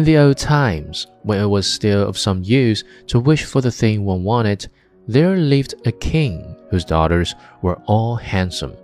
In 0.00 0.06
the 0.06 0.16
old 0.16 0.38
times, 0.38 1.08
when 1.24 1.38
it 1.38 1.46
was 1.46 1.70
still 1.70 2.08
of 2.08 2.16
some 2.16 2.42
use 2.42 2.84
to 3.08 3.20
wish 3.20 3.44
for 3.44 3.60
the 3.60 3.70
thing 3.70 4.02
one 4.02 4.24
wanted, 4.24 4.66
there 5.06 5.36
lived 5.36 5.74
a 5.84 5.92
king 5.92 6.56
whose 6.70 6.86
daughters 6.86 7.34
were 7.60 7.82
all 7.84 8.16
handsome. 8.16 8.74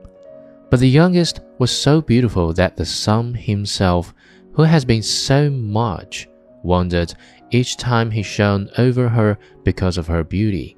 But 0.68 0.80
the 0.80 0.90
youngest 0.90 1.40
was 1.58 1.70
so 1.70 2.02
beautiful 2.02 2.52
that 2.52 2.76
the 2.76 2.84
sun 2.84 3.32
himself, 3.32 4.12
who 4.52 4.64
has 4.64 4.84
been 4.84 5.02
so 5.02 5.48
much, 5.48 6.28
wondered 6.62 7.14
each 7.50 7.78
time 7.78 8.10
he 8.10 8.22
shone 8.22 8.68
over 8.76 9.08
her 9.08 9.38
because 9.64 9.96
of 9.96 10.08
her 10.08 10.22
beauty. 10.22 10.76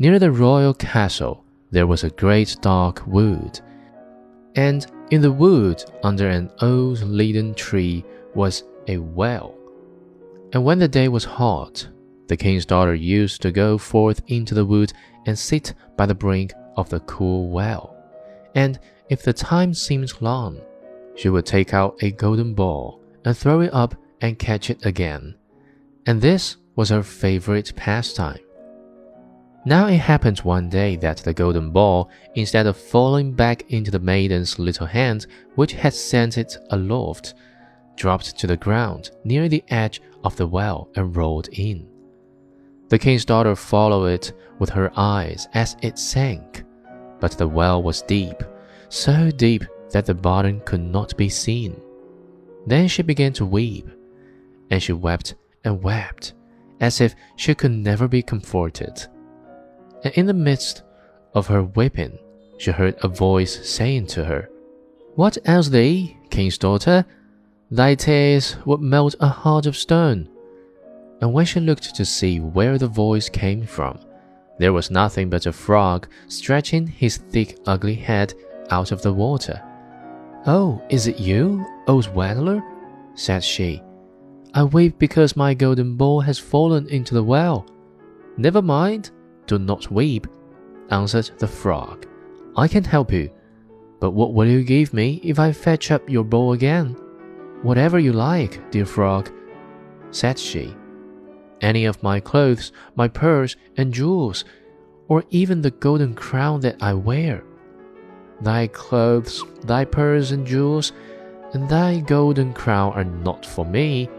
Near 0.00 0.18
the 0.18 0.32
royal 0.32 0.74
castle, 0.74 1.44
there 1.70 1.86
was 1.86 2.02
a 2.02 2.10
great 2.10 2.56
dark 2.60 3.06
wood, 3.06 3.60
and 4.56 4.84
in 5.12 5.20
the 5.20 5.30
wood, 5.30 5.84
under 6.02 6.28
an 6.28 6.50
old 6.60 7.02
linden 7.02 7.54
tree, 7.54 8.04
was 8.34 8.64
a 8.88 8.98
well. 8.98 9.54
And 10.52 10.64
when 10.64 10.78
the 10.78 10.88
day 10.88 11.08
was 11.08 11.24
hot, 11.24 11.88
the 12.28 12.36
king's 12.36 12.64
daughter 12.66 12.94
used 12.94 13.42
to 13.42 13.50
go 13.50 13.76
forth 13.76 14.22
into 14.28 14.54
the 14.54 14.64
wood 14.64 14.92
and 15.26 15.38
sit 15.38 15.74
by 15.96 16.06
the 16.06 16.14
brink 16.14 16.52
of 16.76 16.88
the 16.88 17.00
cool 17.00 17.50
well. 17.50 17.96
And 18.54 18.78
if 19.08 19.22
the 19.22 19.32
time 19.32 19.74
seemed 19.74 20.20
long, 20.20 20.60
she 21.16 21.28
would 21.28 21.46
take 21.46 21.74
out 21.74 21.96
a 22.02 22.10
golden 22.10 22.54
ball 22.54 23.00
and 23.24 23.36
throw 23.36 23.60
it 23.60 23.72
up 23.72 23.94
and 24.20 24.38
catch 24.38 24.70
it 24.70 24.84
again. 24.86 25.34
And 26.06 26.20
this 26.20 26.56
was 26.76 26.90
her 26.90 27.02
favorite 27.02 27.72
pastime. 27.76 28.38
Now 29.66 29.86
it 29.86 29.96
happened 29.96 30.40
one 30.40 30.68
day 30.68 30.96
that 30.96 31.18
the 31.18 31.32
golden 31.32 31.70
ball, 31.70 32.10
instead 32.34 32.66
of 32.66 32.76
falling 32.76 33.32
back 33.32 33.70
into 33.70 33.90
the 33.90 33.98
maiden's 33.98 34.58
little 34.58 34.86
hand, 34.86 35.26
which 35.54 35.72
had 35.72 35.94
sent 35.94 36.36
it 36.36 36.58
aloft, 36.70 37.34
dropped 37.96 38.38
to 38.38 38.46
the 38.46 38.56
ground 38.56 39.10
near 39.24 39.48
the 39.48 39.64
edge 39.68 40.00
of 40.24 40.36
the 40.36 40.46
well 40.46 40.88
and 40.96 41.16
rolled 41.16 41.48
in. 41.48 41.88
The 42.88 42.98
king's 42.98 43.24
daughter 43.24 43.56
followed 43.56 44.06
it 44.06 44.32
with 44.58 44.70
her 44.70 44.92
eyes 44.96 45.48
as 45.54 45.76
it 45.82 45.98
sank, 45.98 46.64
but 47.20 47.32
the 47.32 47.48
well 47.48 47.82
was 47.82 48.02
deep, 48.02 48.42
so 48.88 49.30
deep 49.30 49.64
that 49.90 50.06
the 50.06 50.14
bottom 50.14 50.60
could 50.60 50.80
not 50.80 51.16
be 51.16 51.28
seen. 51.28 51.80
Then 52.66 52.88
she 52.88 53.02
began 53.02 53.32
to 53.34 53.46
weep, 53.46 53.88
and 54.70 54.82
she 54.82 54.92
wept 54.92 55.34
and 55.64 55.82
wept, 55.82 56.34
as 56.80 57.00
if 57.00 57.14
she 57.36 57.54
could 57.54 57.70
never 57.72 58.08
be 58.08 58.22
comforted. 58.22 59.06
And 60.02 60.12
in 60.14 60.26
the 60.26 60.34
midst 60.34 60.82
of 61.34 61.46
her 61.46 61.62
weeping, 61.62 62.18
she 62.58 62.70
heard 62.70 62.96
a 63.02 63.08
voice 63.08 63.68
saying 63.68 64.06
to 64.08 64.24
her, 64.24 64.48
What 65.14 65.38
ails 65.46 65.70
thee, 65.70 66.16
king's 66.30 66.58
daughter? 66.58 67.04
Thy 67.74 67.96
tears 67.96 68.54
would 68.66 68.80
melt 68.80 69.16
a 69.18 69.26
heart 69.26 69.66
of 69.66 69.76
stone. 69.76 70.28
And 71.20 71.32
when 71.32 71.44
she 71.44 71.58
looked 71.58 71.92
to 71.96 72.04
see 72.04 72.38
where 72.38 72.78
the 72.78 72.86
voice 72.86 73.28
came 73.28 73.66
from, 73.66 73.98
there 74.60 74.72
was 74.72 74.92
nothing 74.92 75.28
but 75.28 75.46
a 75.46 75.52
frog 75.52 76.06
stretching 76.28 76.86
his 76.86 77.16
thick, 77.16 77.58
ugly 77.66 77.96
head 77.96 78.32
out 78.70 78.92
of 78.92 79.02
the 79.02 79.12
water. 79.12 79.60
Oh, 80.46 80.80
is 80.88 81.08
it 81.08 81.18
you, 81.18 81.66
old 81.88 82.06
Waddler? 82.14 82.62
said 83.16 83.42
she. 83.42 83.82
I 84.54 84.62
weep 84.62 84.96
because 85.00 85.34
my 85.34 85.52
golden 85.52 85.96
ball 85.96 86.20
has 86.20 86.38
fallen 86.38 86.86
into 86.90 87.12
the 87.14 87.24
well. 87.24 87.66
Never 88.36 88.62
mind, 88.62 89.10
do 89.48 89.58
not 89.58 89.90
weep, 89.90 90.28
answered 90.90 91.28
the 91.38 91.48
frog. 91.48 92.06
I 92.56 92.68
can 92.68 92.84
help 92.84 93.12
you. 93.12 93.32
But 93.98 94.12
what 94.12 94.32
will 94.32 94.46
you 94.46 94.62
give 94.62 94.94
me 94.94 95.20
if 95.24 95.40
I 95.40 95.50
fetch 95.50 95.90
up 95.90 96.08
your 96.08 96.22
ball 96.22 96.52
again? 96.52 96.96
Whatever 97.64 97.98
you 97.98 98.12
like, 98.12 98.70
dear 98.70 98.84
frog, 98.84 99.30
said 100.10 100.38
she. 100.38 100.76
Any 101.62 101.86
of 101.86 102.02
my 102.02 102.20
clothes, 102.20 102.72
my 102.94 103.08
purse 103.08 103.56
and 103.78 103.90
jewels, 103.90 104.44
or 105.08 105.24
even 105.30 105.62
the 105.62 105.70
golden 105.70 106.14
crown 106.14 106.60
that 106.60 106.76
I 106.82 106.92
wear. 106.92 107.42
Thy 108.42 108.66
clothes, 108.66 109.42
thy 109.62 109.86
purse 109.86 110.30
and 110.30 110.46
jewels, 110.46 110.92
and 111.54 111.66
thy 111.66 112.00
golden 112.00 112.52
crown 112.52 112.92
are 112.92 113.04
not 113.04 113.46
for 113.46 113.64
me, 113.64 114.10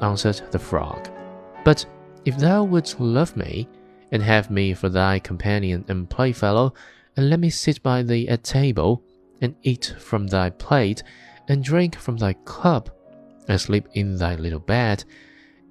answered 0.00 0.40
the 0.50 0.58
frog. 0.58 1.10
But 1.66 1.84
if 2.24 2.38
thou 2.38 2.64
wouldst 2.64 2.98
love 2.98 3.36
me, 3.36 3.68
and 4.10 4.22
have 4.22 4.50
me 4.50 4.72
for 4.72 4.88
thy 4.88 5.18
companion 5.18 5.84
and 5.88 6.08
playfellow, 6.08 6.72
and 7.14 7.28
let 7.28 7.40
me 7.40 7.50
sit 7.50 7.82
by 7.82 8.02
thee 8.02 8.26
at 8.26 8.42
table, 8.42 9.02
and 9.42 9.54
eat 9.62 9.94
from 9.98 10.28
thy 10.28 10.48
plate, 10.48 11.02
and 11.48 11.62
drink 11.62 11.96
from 11.96 12.16
thy 12.16 12.32
cup, 12.44 12.90
and 13.48 13.60
sleep 13.60 13.86
in 13.94 14.16
thy 14.16 14.34
little 14.34 14.60
bed, 14.60 15.04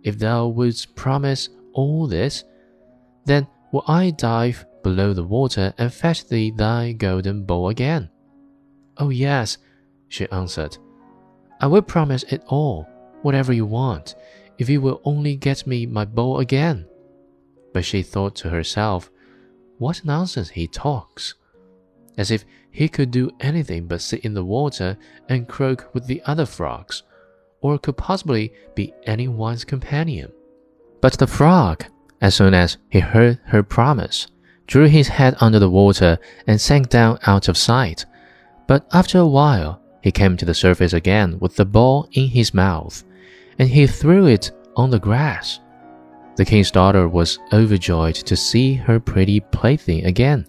if 0.03 0.17
thou 0.19 0.47
wouldst 0.47 0.95
promise 0.95 1.49
all 1.73 2.07
this, 2.07 2.43
then 3.25 3.47
will 3.71 3.83
I 3.87 4.11
dive 4.11 4.65
below 4.83 5.13
the 5.13 5.23
water 5.23 5.73
and 5.77 5.91
fetch 5.91 6.27
thee 6.27 6.51
thy 6.51 6.91
golden 6.91 7.43
bowl 7.43 7.69
again. 7.69 8.09
Oh, 8.97 9.09
yes, 9.09 9.57
she 10.07 10.29
answered. 10.29 10.77
I 11.59 11.67
will 11.67 11.81
promise 11.81 12.23
it 12.29 12.43
all, 12.47 12.87
whatever 13.23 13.51
you 13.51 13.65
want, 13.65 14.15
if 14.59 14.69
you 14.69 14.79
will 14.81 15.01
only 15.03 15.35
get 15.35 15.65
me 15.65 15.85
my 15.85 16.05
bowl 16.05 16.39
again. 16.39 16.85
But 17.73 17.83
she 17.83 18.03
thought 18.03 18.35
to 18.37 18.49
herself, 18.49 19.09
What 19.79 20.05
nonsense 20.05 20.49
he 20.49 20.67
talks! 20.67 21.33
As 22.17 22.31
if 22.31 22.45
he 22.71 22.87
could 22.87 23.11
do 23.11 23.31
anything 23.39 23.87
but 23.87 24.01
sit 24.01 24.21
in 24.21 24.33
the 24.33 24.45
water 24.45 24.97
and 25.29 25.47
croak 25.47 25.93
with 25.93 26.07
the 26.07 26.21
other 26.25 26.45
frogs, 26.45 27.03
or 27.61 27.77
could 27.77 27.97
possibly 27.97 28.53
be 28.75 28.93
anyone's 29.05 29.65
companion. 29.65 30.31
But 31.01 31.17
the 31.17 31.27
frog, 31.27 31.85
as 32.21 32.35
soon 32.35 32.53
as 32.53 32.77
he 32.89 32.99
heard 32.99 33.39
her 33.45 33.63
promise, 33.63 34.27
drew 34.67 34.87
his 34.87 35.07
head 35.07 35.35
under 35.39 35.59
the 35.59 35.69
water 35.69 36.17
and 36.47 36.59
sank 36.59 36.89
down 36.89 37.19
out 37.27 37.47
of 37.47 37.57
sight. 37.57 38.05
But 38.67 38.87
after 38.93 39.19
a 39.19 39.27
while, 39.27 39.81
he 40.01 40.11
came 40.11 40.37
to 40.37 40.45
the 40.45 40.53
surface 40.53 40.93
again 40.93 41.39
with 41.39 41.55
the 41.55 41.65
ball 41.65 42.07
in 42.13 42.27
his 42.29 42.53
mouth, 42.53 43.03
and 43.59 43.69
he 43.69 43.87
threw 43.87 44.27
it 44.27 44.51
on 44.75 44.89
the 44.89 44.99
grass. 44.99 45.59
The 46.35 46.45
king's 46.45 46.71
daughter 46.71 47.07
was 47.07 47.39
overjoyed 47.53 48.15
to 48.15 48.35
see 48.35 48.73
her 48.73 48.99
pretty 48.99 49.39
plaything 49.39 50.05
again, 50.05 50.45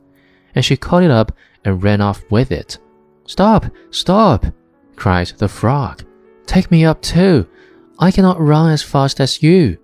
and 0.54 0.64
she 0.64 0.76
caught 0.76 1.02
it 1.02 1.10
up 1.10 1.32
and 1.66 1.82
ran 1.82 2.00
off 2.00 2.24
with 2.30 2.50
it. 2.50 2.78
Stop! 3.26 3.66
Stop! 3.90 4.46
cried 4.94 5.26
the 5.36 5.48
frog. 5.48 6.04
Take 6.46 6.70
me 6.70 6.84
up 6.84 7.02
too. 7.02 7.46
I 7.98 8.10
cannot 8.10 8.40
run 8.40 8.70
as 8.70 8.82
fast 8.82 9.20
as 9.20 9.42
you. 9.42 9.76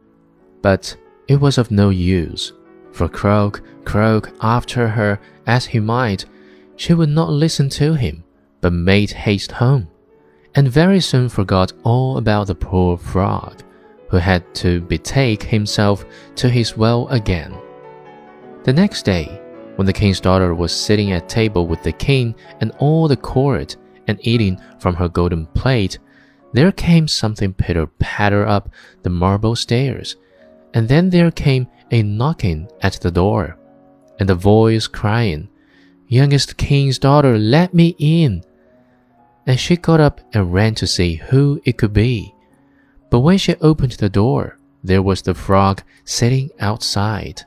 But 0.62 0.96
it 1.28 1.40
was 1.40 1.58
of 1.58 1.70
no 1.70 1.90
use, 1.90 2.52
for 2.92 3.08
croak, 3.08 3.62
croak 3.84 4.30
after 4.40 4.88
her 4.88 5.20
as 5.46 5.66
he 5.66 5.80
might, 5.80 6.24
she 6.76 6.94
would 6.94 7.08
not 7.08 7.30
listen 7.30 7.68
to 7.70 7.94
him, 7.94 8.24
but 8.60 8.72
made 8.72 9.10
haste 9.10 9.52
home, 9.52 9.88
and 10.54 10.68
very 10.68 11.00
soon 11.00 11.28
forgot 11.28 11.72
all 11.82 12.16
about 12.16 12.46
the 12.46 12.54
poor 12.54 12.96
frog 12.96 13.62
who 14.08 14.18
had 14.18 14.54
to 14.54 14.82
betake 14.82 15.42
himself 15.42 16.04
to 16.36 16.48
his 16.48 16.76
well 16.76 17.08
again. 17.08 17.56
The 18.64 18.72
next 18.72 19.04
day, 19.04 19.41
when 19.76 19.86
the 19.86 19.92
king's 19.92 20.20
daughter 20.20 20.54
was 20.54 20.74
sitting 20.74 21.12
at 21.12 21.28
table 21.28 21.66
with 21.66 21.82
the 21.82 21.92
king 21.92 22.34
and 22.60 22.72
all 22.78 23.08
the 23.08 23.16
court 23.16 23.76
and 24.06 24.18
eating 24.22 24.60
from 24.78 24.94
her 24.94 25.08
golden 25.08 25.46
plate, 25.46 25.98
there 26.52 26.72
came 26.72 27.08
something 27.08 27.54
pitter 27.54 27.86
patter 27.86 28.46
up 28.46 28.68
the 29.02 29.10
marble 29.10 29.56
stairs, 29.56 30.16
and 30.74 30.88
then 30.88 31.10
there 31.10 31.30
came 31.30 31.66
a 31.90 32.02
knocking 32.02 32.68
at 32.82 32.94
the 32.94 33.10
door, 33.10 33.58
and 34.18 34.28
a 34.28 34.34
voice 34.34 34.86
crying, 34.86 35.48
Youngest 36.08 36.58
king's 36.58 36.98
daughter, 36.98 37.38
let 37.38 37.72
me 37.72 37.96
in. 37.98 38.44
And 39.46 39.58
she 39.58 39.76
got 39.76 39.98
up 39.98 40.20
and 40.34 40.52
ran 40.52 40.74
to 40.74 40.86
see 40.86 41.14
who 41.14 41.60
it 41.64 41.78
could 41.78 41.94
be. 41.94 42.34
But 43.08 43.20
when 43.20 43.38
she 43.38 43.54
opened 43.56 43.92
the 43.92 44.10
door, 44.10 44.58
there 44.84 45.00
was 45.00 45.22
the 45.22 45.32
frog 45.32 45.82
sitting 46.04 46.50
outside. 46.60 47.42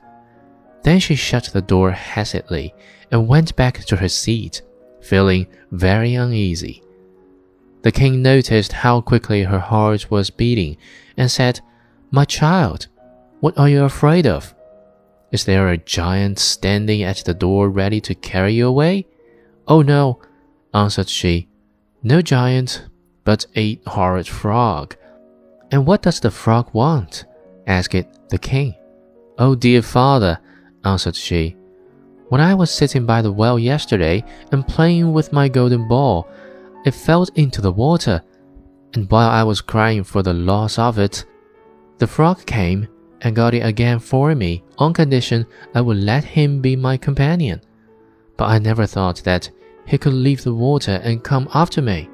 Then 0.86 1.00
she 1.00 1.16
shut 1.16 1.50
the 1.52 1.60
door 1.60 1.90
hastily 1.90 2.72
and 3.10 3.26
went 3.26 3.56
back 3.56 3.84
to 3.86 3.96
her 3.96 4.08
seat, 4.08 4.62
feeling 5.00 5.48
very 5.72 6.14
uneasy. 6.14 6.80
The 7.82 7.90
king 7.90 8.22
noticed 8.22 8.70
how 8.72 9.00
quickly 9.00 9.42
her 9.42 9.58
heart 9.58 10.12
was 10.12 10.30
beating 10.30 10.76
and 11.16 11.28
said, 11.28 11.58
My 12.12 12.24
child, 12.24 12.86
what 13.40 13.58
are 13.58 13.68
you 13.68 13.82
afraid 13.82 14.28
of? 14.28 14.54
Is 15.32 15.44
there 15.44 15.70
a 15.70 15.76
giant 15.76 16.38
standing 16.38 17.02
at 17.02 17.24
the 17.24 17.34
door 17.34 17.68
ready 17.68 18.00
to 18.02 18.14
carry 18.14 18.54
you 18.54 18.68
away? 18.68 19.08
Oh 19.66 19.82
no, 19.82 20.20
answered 20.72 21.08
she, 21.08 21.48
no 22.04 22.22
giant, 22.22 22.86
but 23.24 23.44
a 23.56 23.80
horrid 23.88 24.28
frog 24.28 24.94
and 25.72 25.84
what 25.84 26.02
does 26.02 26.20
the 26.20 26.30
frog 26.30 26.72
want? 26.72 27.24
asked 27.66 28.06
the 28.28 28.38
king. 28.38 28.76
Oh, 29.36 29.56
dear 29.56 29.82
father, 29.82 30.38
answered 30.86 31.16
she. 31.16 31.56
When 32.28 32.40
I 32.40 32.54
was 32.54 32.70
sitting 32.70 33.06
by 33.06 33.22
the 33.22 33.32
well 33.32 33.58
yesterday 33.58 34.24
and 34.52 34.66
playing 34.66 35.12
with 35.12 35.32
my 35.32 35.48
golden 35.48 35.86
ball, 35.88 36.28
it 36.84 36.94
fell 36.94 37.26
into 37.34 37.60
the 37.60 37.72
water, 37.72 38.22
and 38.94 39.10
while 39.10 39.28
I 39.28 39.42
was 39.42 39.60
crying 39.60 40.04
for 40.04 40.22
the 40.22 40.32
loss 40.32 40.78
of 40.78 40.98
it, 40.98 41.24
the 41.98 42.06
frog 42.06 42.44
came 42.46 42.88
and 43.22 43.34
got 43.34 43.54
it 43.54 43.64
again 43.64 43.98
for 43.98 44.34
me 44.34 44.62
on 44.78 44.92
condition 44.92 45.46
I 45.74 45.80
would 45.80 45.96
let 45.96 46.24
him 46.24 46.60
be 46.60 46.76
my 46.76 46.96
companion. 46.96 47.60
But 48.36 48.48
I 48.50 48.58
never 48.58 48.86
thought 48.86 49.22
that 49.24 49.50
he 49.86 49.98
could 49.98 50.12
leave 50.12 50.42
the 50.42 50.54
water 50.54 51.00
and 51.02 51.24
come 51.24 51.48
after 51.54 51.80
me. 51.80 52.08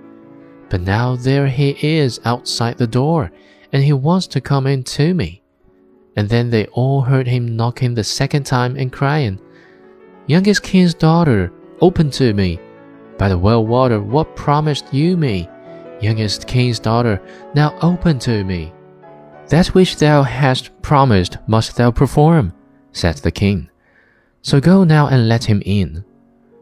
But 0.68 0.82
now 0.82 1.16
there 1.16 1.46
he 1.46 1.70
is 1.82 2.20
outside 2.24 2.78
the 2.78 2.86
door, 2.86 3.32
and 3.72 3.82
he 3.82 3.92
wants 3.92 4.26
to 4.28 4.40
come 4.40 4.66
in 4.66 4.84
to 4.84 5.14
me. 5.14 5.41
And 6.16 6.28
then 6.28 6.50
they 6.50 6.66
all 6.66 7.00
heard 7.00 7.26
him 7.26 7.56
knocking 7.56 7.94
the 7.94 8.04
second 8.04 8.44
time 8.44 8.76
and 8.76 8.92
crying, 8.92 9.40
Youngest 10.26 10.62
king's 10.62 10.94
daughter, 10.94 11.52
open 11.80 12.10
to 12.10 12.32
me. 12.32 12.60
By 13.18 13.28
the 13.28 13.38
well 13.38 13.66
water, 13.66 14.00
what 14.00 14.36
promised 14.36 14.92
you 14.92 15.16
me? 15.16 15.48
Youngest 16.00 16.46
king's 16.46 16.78
daughter, 16.78 17.20
now 17.54 17.76
open 17.82 18.18
to 18.20 18.44
me. 18.44 18.72
That 19.48 19.68
which 19.68 19.96
thou 19.96 20.22
hast 20.22 20.70
promised 20.82 21.38
must 21.46 21.76
thou 21.76 21.90
perform, 21.90 22.52
said 22.92 23.16
the 23.16 23.30
king. 23.30 23.68
So 24.42 24.60
go 24.60 24.84
now 24.84 25.08
and 25.08 25.28
let 25.28 25.44
him 25.44 25.62
in. 25.64 26.04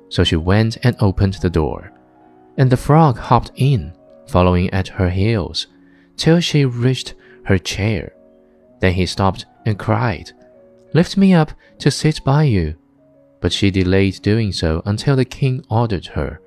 So 0.08 0.24
she 0.24 0.36
went 0.36 0.76
and 0.82 0.96
opened 1.00 1.34
the 1.34 1.50
door, 1.50 1.92
and 2.56 2.70
the 2.70 2.76
frog 2.76 3.18
hopped 3.18 3.52
in, 3.56 3.92
following 4.26 4.70
at 4.70 4.88
her 4.88 5.08
heels, 5.08 5.66
till 6.16 6.40
she 6.40 6.64
reached 6.64 7.14
her 7.44 7.58
chair. 7.58 8.12
Then 8.80 8.94
he 8.94 9.06
stopped 9.06 9.46
and 9.64 9.78
cried, 9.78 10.32
Lift 10.92 11.16
me 11.16 11.32
up 11.32 11.52
to 11.78 11.90
sit 11.90 12.24
by 12.24 12.44
you. 12.44 12.74
But 13.40 13.52
she 13.52 13.70
delayed 13.70 14.20
doing 14.22 14.52
so 14.52 14.82
until 14.84 15.16
the 15.16 15.24
king 15.24 15.64
ordered 15.70 16.06
her. 16.06 16.40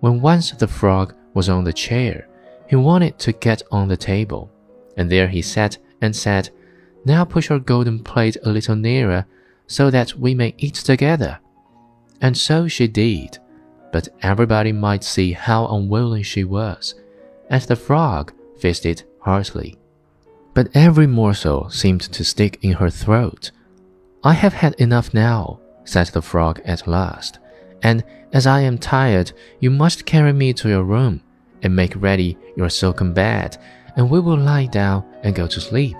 When 0.00 0.20
once 0.20 0.50
the 0.50 0.68
frog 0.68 1.14
was 1.32 1.48
on 1.48 1.64
the 1.64 1.72
chair, 1.72 2.28
he 2.68 2.76
wanted 2.76 3.18
to 3.20 3.32
get 3.32 3.62
on 3.70 3.88
the 3.88 3.96
table, 3.96 4.50
and 4.96 5.10
there 5.10 5.28
he 5.28 5.42
sat 5.42 5.78
and 6.00 6.14
said, 6.14 6.50
Now 7.04 7.24
push 7.24 7.48
your 7.48 7.58
golden 7.58 8.00
plate 8.02 8.36
a 8.44 8.50
little 8.50 8.76
nearer, 8.76 9.26
so 9.66 9.90
that 9.90 10.14
we 10.14 10.34
may 10.34 10.54
eat 10.58 10.74
together. 10.74 11.38
And 12.20 12.36
so 12.36 12.68
she 12.68 12.86
did, 12.86 13.38
but 13.92 14.08
everybody 14.22 14.72
might 14.72 15.04
see 15.04 15.32
how 15.32 15.66
unwilling 15.68 16.22
she 16.22 16.44
was, 16.44 16.94
and 17.48 17.62
the 17.62 17.76
frog 17.76 18.32
feasted 18.58 19.04
heartily. 19.20 19.78
But 20.54 20.68
every 20.74 21.08
morsel 21.08 21.68
seemed 21.68 22.00
to 22.00 22.24
stick 22.24 22.58
in 22.62 22.74
her 22.74 22.90
throat. 22.90 23.50
I 24.22 24.32
have 24.32 24.54
had 24.54 24.74
enough 24.74 25.12
now, 25.12 25.60
said 25.84 26.06
the 26.08 26.22
frog 26.22 26.60
at 26.64 26.86
last, 26.86 27.40
and 27.82 28.04
as 28.32 28.46
I 28.46 28.60
am 28.60 28.78
tired, 28.78 29.32
you 29.60 29.70
must 29.70 30.06
carry 30.06 30.32
me 30.32 30.52
to 30.54 30.68
your 30.68 30.84
room 30.84 31.20
and 31.62 31.74
make 31.74 31.94
ready 31.96 32.38
your 32.56 32.70
silken 32.70 33.12
bed, 33.12 33.58
and 33.96 34.08
we 34.08 34.20
will 34.20 34.38
lie 34.38 34.66
down 34.66 35.04
and 35.22 35.34
go 35.34 35.46
to 35.46 35.60
sleep. 35.60 35.96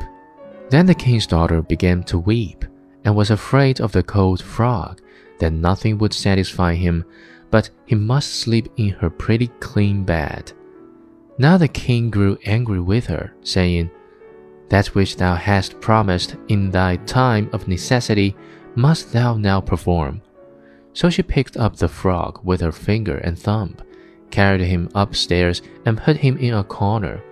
Then 0.71 0.87
the 0.87 0.95
king's 0.95 1.27
daughter 1.27 1.61
began 1.63 2.03
to 2.05 2.19
weep, 2.19 2.65
and 3.05 3.15
was 3.15 3.31
afraid 3.31 3.81
of 3.81 3.93
the 3.93 4.03
cold 4.03 4.43
frog, 4.43 5.01
that 5.41 5.53
nothing 5.53 5.99
would 5.99 6.15
satisfy 6.15 6.75
him, 6.75 7.05
but 7.51 7.71
he 7.87 7.95
must 7.95 8.37
sleep 8.37 8.69
in 8.77 8.91
her 8.91 9.11
pretty 9.11 9.49
clean 9.61 10.05
bed. 10.05 10.53
Now 11.39 11.57
the 11.57 11.69
king 11.69 12.11
grew 12.11 12.39
angry 12.47 12.81
with 12.81 13.07
her, 13.07 13.35
saying, 13.43 13.91
That 14.69 14.89
which 14.89 15.17
thou 15.17 15.35
hast 15.35 15.81
promised 15.81 16.37
in 16.49 16.71
thy 16.71 16.97
time 16.97 17.51
of 17.53 17.69
necessity 17.69 18.35
must 18.75 19.13
thou 19.13 19.37
now 19.37 19.61
perform. 19.61 20.23
So 20.93 21.11
she 21.11 21.23
picked 21.23 21.57
up 21.57 21.77
the 21.77 21.89
frog 21.89 22.41
with 22.45 22.61
her 22.61 22.73
finger 22.73 23.19
and 23.19 23.39
thumb, 23.39 23.77
carried 24.31 24.63
him 24.63 24.89
upstairs, 24.95 25.63
and 25.85 25.99
put 25.99 26.17
him 26.17 26.39
in 26.39 26.55
a 26.55 26.65
corner. 26.65 27.23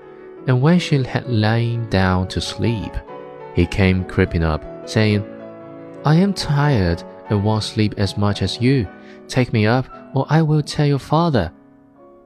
And 0.47 0.61
when 0.61 0.79
she 0.79 1.03
had 1.03 1.29
lain 1.29 1.89
down 1.89 2.29
to 2.29 2.41
sleep, 2.41 2.93
he 3.55 3.67
came 3.67 4.05
creeping 4.05 4.43
up, 4.43 4.65
saying, 4.89 5.25
I 6.05 6.17
am 6.17 6.35
tired 6.35 7.03
and 7.29 7.45
won't 7.45 7.63
sleep 7.63 7.95
as 7.97 8.17
much 8.17 8.43
as 8.43 8.61
you. 8.61 8.89
Take 9.29 9.53
me 9.53 9.67
up, 9.67 9.87
or 10.15 10.27
I 10.29 10.43
will 10.43 10.63
tell 10.63 10.87
your 10.87 10.99
father. 10.99 11.53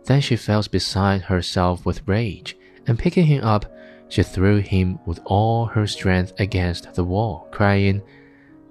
Then 0.04 0.20
she 0.20 0.36
fell 0.36 0.62
beside 0.70 1.22
herself 1.22 1.84
with 1.84 2.06
rage, 2.06 2.56
and 2.86 2.98
picking 2.98 3.26
him 3.26 3.44
up, 3.44 3.66
she 4.08 4.22
threw 4.22 4.58
him 4.58 4.98
with 5.06 5.20
all 5.24 5.66
her 5.66 5.86
strength 5.86 6.32
against 6.38 6.94
the 6.94 7.04
wall, 7.04 7.48
crying, 7.50 8.02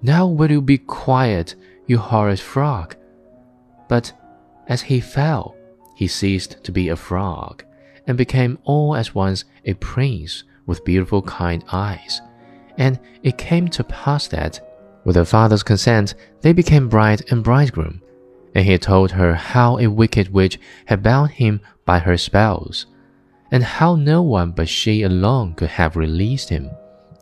Now 0.02 0.28
will 0.28 0.52
you 0.52 0.62
be 0.62 0.78
quiet, 0.78 1.56
you 1.88 1.98
horrid 1.98 2.40
frog? 2.40 2.96
But 3.88 4.14
as 4.68 4.82
he 4.82 5.00
fell, 5.00 5.56
he 5.96 6.08
ceased 6.08 6.64
to 6.64 6.72
be 6.72 6.90
a 6.90 6.96
frog, 6.96 7.64
and 8.08 8.18
became 8.18 8.60
all 8.64 8.96
at 8.96 9.16
once 9.16 9.46
a 9.66 9.74
prince 9.76 10.44
with 10.66 10.86
beautiful 10.86 11.22
kind 11.22 11.64
eyes. 11.72 12.22
And 12.78 13.00
it 13.24 13.38
came 13.38 13.68
to 13.70 13.84
pass 13.84 14.28
that 14.28 14.60
with 15.06 15.16
her 15.16 15.26
father's 15.26 15.64
consent, 15.64 16.16
they 16.42 16.52
became 16.52 16.90
bride 16.90 17.24
and 17.30 17.44
bridegroom, 17.44 18.02
and 18.54 18.66
he 18.66 18.78
told 18.78 19.12
her 19.12 19.36
how 19.36 19.78
a 19.78 19.88
wicked 19.88 20.34
witch 20.34 20.60
had 20.86 21.04
bound 21.04 21.32
him 21.32 21.62
by 21.86 22.00
her 22.00 22.18
spells, 22.18 22.88
and 23.56 23.64
how 23.64 23.96
no 23.96 24.22
one 24.22 24.52
but 24.52 24.68
she 24.68 25.02
alone 25.02 25.54
could 25.54 25.70
have 25.70 25.96
released 25.96 26.50
him, 26.50 26.70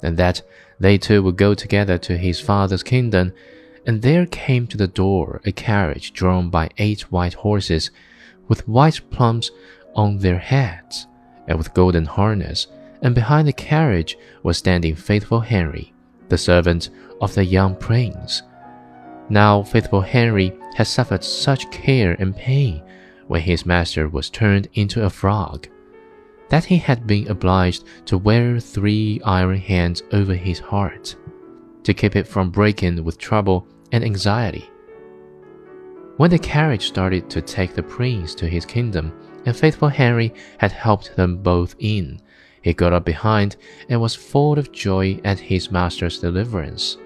and 0.02 0.18
that 0.18 0.42
they 0.80 0.98
two 0.98 1.22
would 1.22 1.36
go 1.38 1.54
together 1.54 1.96
to 2.00 2.18
his 2.18 2.40
father's 2.40 2.82
kingdom. 2.82 3.32
And 3.86 4.02
there 4.02 4.26
came 4.26 4.66
to 4.68 4.78
the 4.78 4.88
door 4.88 5.42
a 5.46 5.52
carriage 5.52 6.12
drawn 6.12 6.50
by 6.50 6.72
eight 6.80 7.02
white 7.12 7.36
horses, 7.36 7.92
with 8.48 8.68
white 8.68 9.00
plumes 9.12 9.52
on 9.94 10.18
their 10.18 10.40
heads, 10.40 11.06
and 11.48 11.56
with 11.56 11.76
golden 11.76 12.06
harness, 12.06 12.66
and 13.04 13.14
behind 13.14 13.48
the 13.48 13.54
carriage 13.54 14.18
was 14.42 14.58
standing 14.58 14.96
faithful 14.96 15.42
Henry, 15.42 15.94
the 16.30 16.38
servant 16.40 16.90
of 17.22 17.36
the 17.36 17.46
young 17.46 17.76
prince. 17.76 18.42
Now, 19.30 19.62
faithful 19.62 20.02
Henry 20.02 20.52
had 20.74 20.88
suffered 20.88 21.24
such 21.24 21.70
care 21.70 22.16
and 22.18 22.36
pain 22.36 22.82
when 23.28 23.42
his 23.42 23.68
master 23.68 24.10
was 24.10 24.32
turned 24.32 24.68
into 24.74 25.06
a 25.06 25.12
frog 25.12 25.68
that 26.54 26.66
he 26.66 26.78
had 26.78 27.08
been 27.08 27.28
obliged 27.30 27.84
to 28.06 28.16
wear 28.16 28.60
three 28.60 29.20
iron 29.26 29.58
hands 29.58 30.04
over 30.12 30.36
his 30.36 30.60
heart 30.60 31.16
to 31.82 31.96
keep 31.96 32.16
it 32.16 32.28
from 32.28 32.52
breaking 32.52 33.04
with 33.04 33.18
trouble 33.18 33.68
and 33.92 34.04
anxiety. 34.04 34.70
When 36.18 36.30
the 36.30 36.38
carriage 36.38 36.86
started 36.86 37.28
to 37.32 37.42
take 37.42 37.74
the 37.74 37.82
prince 37.82 38.36
to 38.36 38.48
his 38.48 38.68
kingdom, 38.68 39.12
and 39.48 39.58
faithful 39.58 39.88
Henry 39.88 40.32
had 40.60 40.72
helped 40.72 41.16
them 41.16 41.38
both 41.38 41.74
in, 41.80 42.22
he 42.62 42.72
got 42.72 42.94
up 42.94 43.04
behind 43.04 43.56
and 43.90 44.00
was 44.00 44.14
full 44.14 44.60
of 44.60 44.72
joy 44.72 45.20
at 45.24 45.40
his 45.40 45.72
master's 45.72 46.20
deliverance. 46.20 47.00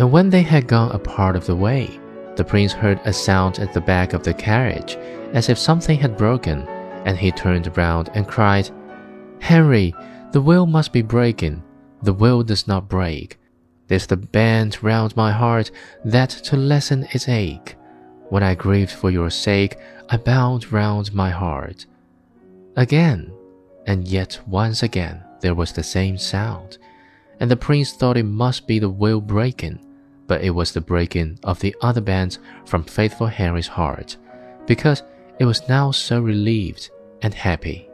And 0.00 0.10
when 0.10 0.30
they 0.30 0.42
had 0.42 0.66
gone 0.66 0.90
a 0.90 0.98
part 0.98 1.36
of 1.36 1.46
the 1.46 1.54
way, 1.54 2.00
the 2.34 2.42
prince 2.42 2.72
heard 2.72 3.00
a 3.04 3.12
sound 3.12 3.60
at 3.60 3.72
the 3.72 3.80
back 3.80 4.14
of 4.14 4.24
the 4.24 4.34
carriage, 4.34 4.96
as 5.32 5.48
if 5.48 5.58
something 5.58 6.00
had 6.00 6.16
broken, 6.16 6.66
and 7.08 7.16
he 7.16 7.32
turned 7.32 7.74
round 7.74 8.10
and 8.12 8.28
cried, 8.28 8.68
Henry, 9.40 9.94
the 10.32 10.42
wheel 10.42 10.66
must 10.66 10.92
be 10.92 11.00
breaking. 11.00 11.62
The 12.02 12.12
wheel 12.12 12.42
does 12.42 12.68
not 12.68 12.86
break. 12.86 13.38
There's 13.86 14.06
the 14.06 14.18
band 14.18 14.82
round 14.82 15.16
my 15.16 15.32
heart 15.32 15.70
that 16.04 16.28
to 16.28 16.56
lessen 16.58 17.08
its 17.12 17.26
ache. 17.26 17.76
When 18.28 18.42
I 18.42 18.54
grieved 18.54 18.90
for 18.90 19.10
your 19.10 19.30
sake, 19.30 19.78
I 20.10 20.18
bound 20.18 20.70
round 20.70 21.14
my 21.14 21.30
heart. 21.30 21.86
Again, 22.76 23.32
and 23.86 24.06
yet 24.06 24.38
once 24.46 24.82
again, 24.82 25.24
there 25.40 25.54
was 25.54 25.72
the 25.72 25.82
same 25.82 26.18
sound, 26.18 26.76
and 27.40 27.50
the 27.50 27.56
prince 27.56 27.94
thought 27.94 28.18
it 28.18 28.24
must 28.24 28.66
be 28.66 28.78
the 28.78 28.90
wheel 28.90 29.22
breaking 29.22 29.80
but 30.28 30.42
it 30.42 30.50
was 30.50 30.72
the 30.72 30.80
breaking 30.80 31.38
of 31.42 31.58
the 31.60 31.74
other 31.80 32.02
bands 32.02 32.38
from 32.66 32.84
faithful 32.84 33.26
Henry's 33.26 33.66
heart, 33.66 34.18
because 34.66 35.02
it 35.40 35.46
was 35.46 35.68
now 35.68 35.90
so 35.90 36.20
relieved 36.20 36.90
and 37.22 37.34
happy. 37.34 37.87